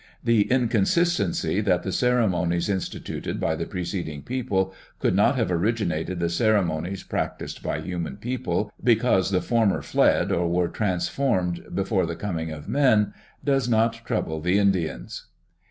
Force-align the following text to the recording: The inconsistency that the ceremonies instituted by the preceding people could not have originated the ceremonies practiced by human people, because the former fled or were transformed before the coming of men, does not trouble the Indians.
The 0.23 0.49
inconsistency 0.49 1.61
that 1.61 1.83
the 1.83 1.91
ceremonies 1.91 2.69
instituted 2.69 3.39
by 3.39 3.53
the 3.55 3.67
preceding 3.67 4.23
people 4.23 4.73
could 4.97 5.15
not 5.15 5.35
have 5.35 5.51
originated 5.51 6.19
the 6.19 6.27
ceremonies 6.27 7.03
practiced 7.03 7.61
by 7.61 7.81
human 7.81 8.17
people, 8.17 8.71
because 8.83 9.29
the 9.29 9.41
former 9.41 9.83
fled 9.83 10.31
or 10.31 10.47
were 10.49 10.69
transformed 10.69 11.65
before 11.75 12.07
the 12.07 12.15
coming 12.15 12.49
of 12.49 12.67
men, 12.67 13.13
does 13.45 13.69
not 13.69 13.93
trouble 14.03 14.41
the 14.41 14.57
Indians. 14.57 15.27